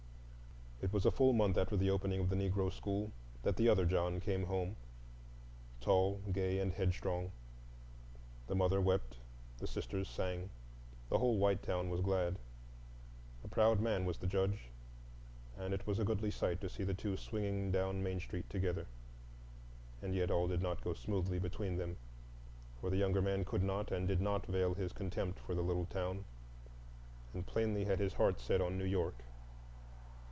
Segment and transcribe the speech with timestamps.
[0.83, 3.11] It was a full month after the opening of the Negro school
[3.43, 4.75] that the other John came home,
[5.79, 7.31] tall, gay, and headstrong.
[8.47, 9.15] The mother wept,
[9.59, 10.49] the sisters sang.
[11.09, 12.39] The whole white town was glad.
[13.43, 14.69] A proud man was the Judge,
[15.55, 18.87] and it was a goodly sight to see the two swinging down Main Street together.
[20.01, 21.95] And yet all did not go smoothly between them,
[22.81, 25.85] for the younger man could not and did not veil his contempt for the little
[25.85, 26.25] town,
[27.35, 29.13] and plainly had his heart set on New York.